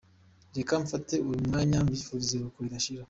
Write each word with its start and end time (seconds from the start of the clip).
Reka 0.57 0.73
mfate 0.83 1.15
uyu 1.29 1.41
mwanya, 1.47 1.77
mwifurize 1.87 2.31
iruhuko 2.35 2.57
ridashira. 2.63 2.99